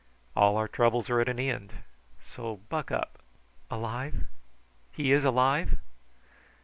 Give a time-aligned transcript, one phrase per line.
[0.35, 1.73] All our troubles are at an end;
[2.23, 3.19] so buck up."
[3.69, 4.25] "Alive?
[4.91, 5.77] He is alive?"